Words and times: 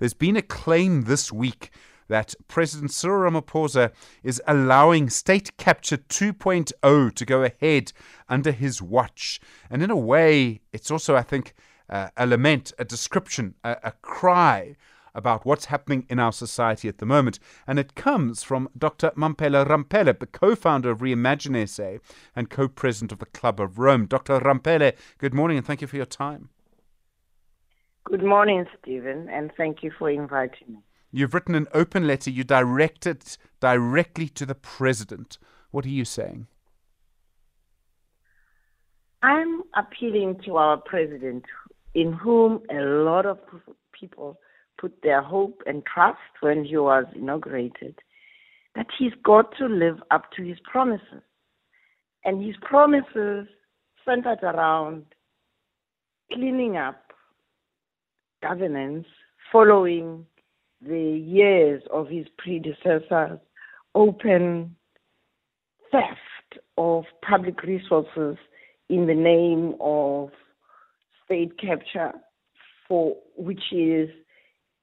There's 0.00 0.14
been 0.14 0.36
a 0.36 0.42
claim 0.42 1.02
this 1.02 1.30
week 1.30 1.70
that 2.08 2.34
President 2.48 2.90
Cyril 2.90 3.30
Ramaphosa 3.30 3.92
is 4.24 4.40
allowing 4.46 5.10
state 5.10 5.54
capture 5.58 5.98
2.0 5.98 7.14
to 7.14 7.24
go 7.26 7.42
ahead 7.42 7.92
under 8.26 8.50
his 8.50 8.80
watch. 8.80 9.40
And 9.68 9.82
in 9.82 9.90
a 9.90 9.96
way, 9.96 10.62
it's 10.72 10.90
also, 10.90 11.16
I 11.16 11.22
think, 11.22 11.52
uh, 11.90 12.08
a 12.16 12.26
lament, 12.26 12.72
a 12.78 12.84
description, 12.86 13.56
a, 13.62 13.76
a 13.84 13.92
cry 14.00 14.74
about 15.14 15.44
what's 15.44 15.66
happening 15.66 16.06
in 16.08 16.18
our 16.18 16.32
society 16.32 16.88
at 16.88 16.96
the 16.96 17.04
moment. 17.04 17.38
And 17.66 17.78
it 17.78 17.94
comes 17.94 18.42
from 18.42 18.70
Dr. 18.78 19.10
Mamphela 19.10 19.66
Ramphele, 19.66 20.18
the 20.18 20.26
co 20.26 20.54
founder 20.54 20.90
of 20.90 21.00
Reimagine 21.00 21.68
SA 21.68 21.98
and 22.34 22.48
co 22.48 22.68
president 22.68 23.12
of 23.12 23.18
the 23.18 23.26
Club 23.26 23.60
of 23.60 23.78
Rome. 23.78 24.06
Dr. 24.06 24.40
Ramphele, 24.40 24.94
good 25.18 25.34
morning 25.34 25.58
and 25.58 25.66
thank 25.66 25.82
you 25.82 25.86
for 25.86 25.96
your 25.96 26.06
time. 26.06 26.48
Good 28.10 28.24
morning, 28.24 28.66
Stephen, 28.82 29.28
and 29.30 29.52
thank 29.56 29.84
you 29.84 29.92
for 29.96 30.10
inviting 30.10 30.66
me. 30.72 30.78
You've 31.12 31.32
written 31.32 31.54
an 31.54 31.68
open 31.72 32.08
letter. 32.08 32.28
You 32.28 32.42
direct 32.42 33.06
it 33.06 33.38
directly 33.60 34.28
to 34.30 34.44
the 34.44 34.56
president. 34.56 35.38
What 35.70 35.84
are 35.84 35.90
you 35.90 36.04
saying? 36.04 36.48
I'm 39.22 39.62
appealing 39.76 40.40
to 40.44 40.56
our 40.56 40.76
president, 40.76 41.44
in 41.94 42.12
whom 42.12 42.62
a 42.68 42.80
lot 42.80 43.26
of 43.26 43.38
people 43.92 44.40
put 44.76 45.02
their 45.04 45.22
hope 45.22 45.62
and 45.64 45.84
trust 45.86 46.18
when 46.40 46.64
he 46.64 46.76
was 46.78 47.04
inaugurated, 47.14 48.00
that 48.74 48.88
he's 48.98 49.12
got 49.22 49.56
to 49.58 49.66
live 49.66 50.02
up 50.10 50.32
to 50.32 50.42
his 50.42 50.58
promises. 50.68 51.22
And 52.24 52.44
his 52.44 52.56
promises 52.60 53.46
centered 54.04 54.42
around 54.42 55.04
cleaning 56.32 56.76
up 56.76 57.09
governance 58.42 59.06
following 59.52 60.26
the 60.80 61.22
years 61.24 61.82
of 61.92 62.08
his 62.08 62.26
predecessors 62.38 63.38
open 63.94 64.74
theft 65.90 66.62
of 66.78 67.04
public 67.22 67.62
resources 67.62 68.36
in 68.88 69.06
the 69.06 69.14
name 69.14 69.74
of 69.80 70.30
state 71.24 71.58
capture, 71.58 72.12
for 72.88 73.16
which 73.36 73.72
is, 73.72 74.08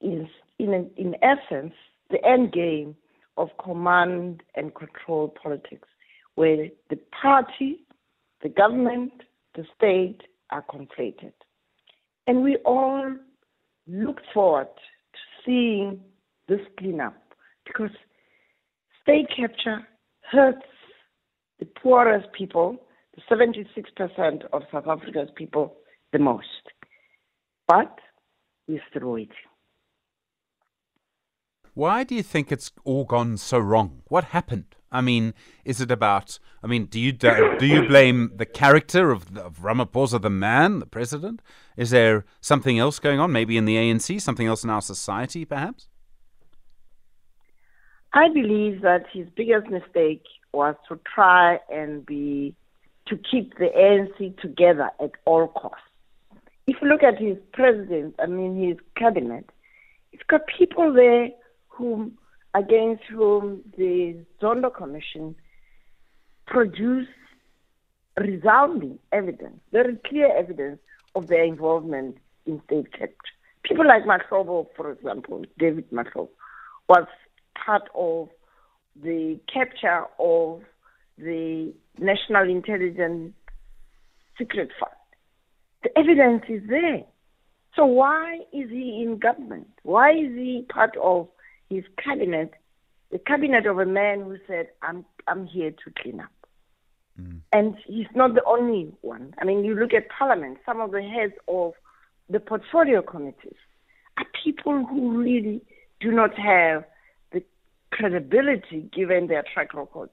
is 0.00 0.26
in, 0.58 0.90
in 0.96 1.14
essence 1.22 1.74
the 2.10 2.24
end 2.24 2.52
game 2.52 2.96
of 3.36 3.48
command 3.62 4.42
and 4.54 4.74
control 4.74 5.34
politics, 5.42 5.88
where 6.36 6.68
the 6.90 6.98
party, 7.20 7.80
the 8.42 8.48
government, 8.48 9.12
the 9.54 9.64
state 9.76 10.22
are 10.50 10.64
conflated. 10.70 11.32
And 12.26 12.42
we 12.42 12.56
all 12.64 13.14
look 13.88 14.20
forward 14.32 14.68
to 14.76 15.18
seeing 15.44 16.00
this 16.46 16.60
cleanup 16.78 17.16
because 17.64 17.90
state 19.02 19.28
capture 19.34 19.86
hurts 20.30 20.66
the 21.58 21.66
poorest 21.82 22.28
people, 22.36 22.76
the 23.14 23.22
76% 23.34 24.44
of 24.52 24.62
South 24.70 24.86
Africa's 24.86 25.30
people, 25.34 25.76
the 26.12 26.18
most. 26.18 26.46
But 27.66 27.98
we're 28.66 28.82
still 28.90 29.10
waiting. 29.10 29.34
Why 31.74 32.04
do 32.04 32.14
you 32.14 32.22
think 32.22 32.50
it's 32.50 32.72
all 32.84 33.04
gone 33.04 33.36
so 33.36 33.58
wrong? 33.58 34.02
What 34.08 34.24
happened? 34.24 34.77
I 34.90 35.00
mean, 35.00 35.34
is 35.64 35.80
it 35.80 35.90
about? 35.90 36.38
I 36.62 36.66
mean, 36.66 36.86
do 36.86 36.98
you 36.98 37.12
do 37.12 37.66
you 37.66 37.86
blame 37.86 38.32
the 38.36 38.46
character 38.46 39.10
of, 39.10 39.36
of 39.36 39.58
Ramaphosa, 39.58 40.20
the 40.20 40.30
man, 40.30 40.78
the 40.78 40.86
president? 40.86 41.42
Is 41.76 41.90
there 41.90 42.24
something 42.40 42.78
else 42.78 42.98
going 42.98 43.20
on? 43.20 43.30
Maybe 43.30 43.56
in 43.56 43.64
the 43.64 43.76
ANC, 43.76 44.20
something 44.20 44.46
else 44.46 44.64
in 44.64 44.70
our 44.70 44.82
society, 44.82 45.44
perhaps. 45.44 45.88
I 48.12 48.28
believe 48.28 48.80
that 48.82 49.04
his 49.12 49.28
biggest 49.36 49.68
mistake 49.68 50.24
was 50.52 50.74
to 50.88 50.98
try 51.14 51.60
and 51.70 52.04
be 52.04 52.54
to 53.06 53.16
keep 53.16 53.56
the 53.58 53.70
ANC 53.76 54.40
together 54.40 54.90
at 55.00 55.12
all 55.24 55.48
costs. 55.48 55.82
If 56.66 56.76
you 56.82 56.88
look 56.88 57.02
at 57.02 57.18
his 57.18 57.36
president, 57.52 58.14
I 58.18 58.26
mean 58.26 58.68
his 58.68 58.76
cabinet, 58.96 59.48
it's 60.12 60.22
got 60.28 60.42
people 60.46 60.92
there 60.92 61.30
whom 61.68 62.17
against 62.54 63.04
whom 63.04 63.62
the 63.76 64.24
Zondo 64.40 64.74
Commission 64.74 65.34
produced 66.46 67.10
resounding 68.18 68.98
evidence, 69.12 69.60
very 69.72 69.96
clear 70.06 70.34
evidence 70.36 70.78
of 71.14 71.28
their 71.28 71.44
involvement 71.44 72.16
in 72.46 72.60
state 72.66 72.90
capture. 72.92 73.14
People 73.62 73.86
like 73.86 74.04
Mahlobo, 74.04 74.66
for 74.76 74.90
example, 74.90 75.44
David 75.58 75.90
Mahlobo, 75.90 76.28
was 76.88 77.06
part 77.54 77.88
of 77.94 78.28
the 79.02 79.38
capture 79.52 80.04
of 80.18 80.62
the 81.18 81.72
National 81.98 82.48
Intelligence 82.48 83.34
Secret 84.38 84.70
Fund. 84.80 84.92
The 85.82 85.98
evidence 85.98 86.44
is 86.48 86.62
there. 86.68 87.02
So 87.76 87.84
why 87.84 88.40
is 88.52 88.70
he 88.70 89.02
in 89.02 89.18
government? 89.18 89.68
Why 89.82 90.12
is 90.12 90.32
he 90.34 90.64
part 90.68 90.96
of 90.96 91.28
his 91.70 91.84
cabinet, 92.02 92.54
the 93.10 93.18
cabinet 93.18 93.66
of 93.66 93.78
a 93.78 93.86
man 93.86 94.22
who 94.22 94.36
said, 94.46 94.68
I'm, 94.82 95.04
I'm 95.26 95.46
here 95.46 95.70
to 95.70 95.92
clean 96.02 96.20
up. 96.20 96.30
Mm. 97.20 97.40
And 97.52 97.74
he's 97.86 98.06
not 98.14 98.34
the 98.34 98.44
only 98.44 98.92
one. 99.00 99.34
I 99.40 99.44
mean, 99.44 99.64
you 99.64 99.74
look 99.74 99.92
at 99.92 100.08
Parliament, 100.08 100.58
some 100.64 100.80
of 100.80 100.90
the 100.90 101.02
heads 101.02 101.34
of 101.48 101.72
the 102.30 102.40
portfolio 102.40 103.02
committees 103.02 103.56
are 104.18 104.26
people 104.44 104.84
who 104.84 105.18
really 105.18 105.62
do 106.00 106.12
not 106.12 106.36
have 106.38 106.84
the 107.32 107.42
credibility 107.90 108.88
given 108.94 109.26
their 109.26 109.44
track 109.52 109.74
records 109.74 110.12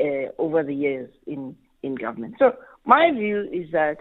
uh, 0.00 0.30
over 0.38 0.62
the 0.62 0.74
years 0.74 1.10
in, 1.26 1.56
in 1.82 1.94
government. 1.94 2.34
So 2.38 2.56
my 2.84 3.10
view 3.12 3.48
is 3.52 3.70
that 3.72 3.98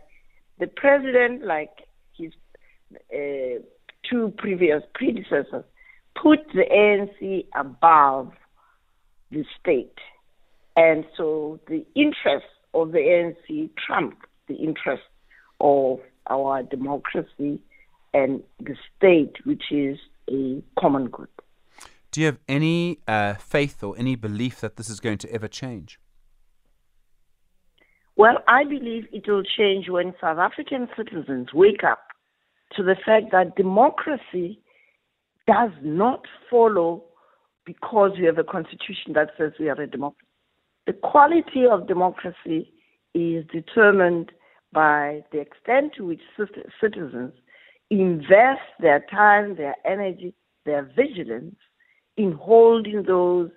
the 0.59 0.67
president, 0.67 1.45
like 1.45 1.71
his 2.17 2.31
uh, 3.13 3.61
two 4.09 4.33
previous 4.37 4.81
predecessors, 4.93 5.65
put 6.21 6.39
the 6.53 6.65
ANC 6.71 7.45
above 7.55 8.31
the 9.31 9.43
state. 9.59 9.97
And 10.75 11.05
so 11.15 11.59
the 11.67 11.85
interests 11.95 12.49
of 12.73 12.91
the 12.91 12.99
ANC 12.99 13.69
trump 13.85 14.17
the 14.49 14.55
interests 14.55 15.05
of 15.61 15.99
our 16.29 16.63
democracy 16.63 17.61
and 18.13 18.43
the 18.59 18.75
state, 18.97 19.35
which 19.45 19.71
is 19.71 19.97
a 20.29 20.61
common 20.77 21.07
good. 21.07 21.29
Do 22.11 22.21
you 22.21 22.25
have 22.25 22.39
any 22.49 22.99
uh, 23.07 23.35
faith 23.35 23.83
or 23.83 23.95
any 23.97 24.15
belief 24.15 24.59
that 24.59 24.75
this 24.75 24.89
is 24.89 24.99
going 24.99 25.19
to 25.19 25.31
ever 25.31 25.47
change? 25.47 25.99
Well, 28.17 28.39
I 28.47 28.63
believe 28.63 29.05
it 29.13 29.27
will 29.27 29.43
change 29.43 29.87
when 29.87 30.13
South 30.19 30.39
African 30.39 30.89
citizens 30.97 31.53
wake 31.53 31.83
up 31.83 32.01
to 32.75 32.83
the 32.83 32.95
fact 32.95 33.31
that 33.31 33.55
democracy 33.55 34.59
does 35.49 35.71
not 35.81 36.25
follow 36.47 37.03
because 37.65 38.11
we 38.19 38.25
have 38.25 38.37
a 38.37 38.43
constitution 38.43 39.13
that 39.13 39.29
says 39.35 39.51
we 39.59 39.67
are 39.67 39.81
a 39.81 39.87
democracy. 39.87 40.27
The 40.85 40.93
quality 40.93 41.65
of 41.69 41.87
democracy 41.87 42.71
is 43.15 43.45
determined 43.51 44.31
by 44.71 45.23
the 45.31 45.39
extent 45.39 45.93
to 45.97 46.05
which 46.05 46.21
citizens 46.79 47.33
invest 47.89 48.61
their 48.79 49.03
time, 49.09 49.55
their 49.55 49.75
energy, 49.85 50.35
their 50.65 50.83
vigilance 50.95 51.55
in 52.15 52.33
holding 52.33 53.03
those 53.07 53.49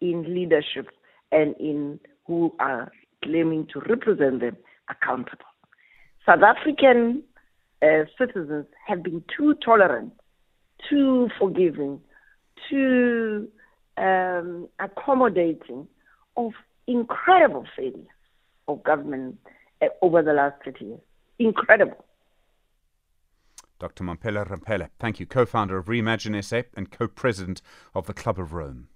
in 0.00 0.32
leadership 0.32 0.86
and 1.32 1.56
in 1.58 1.98
who 2.26 2.54
are 2.60 2.92
claiming 3.24 3.66
to 3.72 3.80
represent 3.88 4.40
them 4.40 4.56
accountable. 4.88 5.44
South 6.24 6.42
African 6.42 7.24
uh, 7.82 8.04
citizens 8.16 8.66
have 8.86 9.02
been 9.02 9.24
too 9.36 9.54
tolerant 9.64 10.12
too 10.90 11.28
forgiving, 11.38 12.00
too 12.68 13.48
um, 13.96 14.68
accommodating 14.78 15.86
of 16.36 16.52
incredible 16.86 17.64
failure 17.76 18.06
of 18.68 18.82
government 18.82 19.38
uh, 19.80 19.86
over 20.02 20.22
the 20.22 20.32
last 20.32 20.56
30 20.64 20.84
years. 20.84 21.00
Incredible. 21.38 22.04
Dr. 23.78 24.04
Mamphela 24.04 24.46
Ramphele, 24.46 24.90
thank 24.98 25.20
you, 25.20 25.26
co 25.26 25.46
founder 25.46 25.78
of 25.78 25.86
Reimagine 25.86 26.44
SA 26.44 26.62
and 26.76 26.90
co 26.90 27.08
president 27.08 27.62
of 27.94 28.06
the 28.06 28.12
Club 28.12 28.38
of 28.38 28.52
Rome. 28.52 28.88